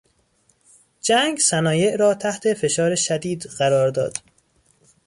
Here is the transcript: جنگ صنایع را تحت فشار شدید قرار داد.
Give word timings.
جنگ 1.01 1.37
صنایع 1.39 1.95
را 1.95 2.13
تحت 2.13 2.53
فشار 2.53 2.95
شدید 2.95 3.41
قرار 3.43 3.89
داد. 3.91 4.13